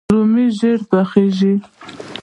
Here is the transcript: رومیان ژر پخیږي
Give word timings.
رومیان 0.13 0.49
ژر 0.57 0.79
پخیږي 0.89 1.53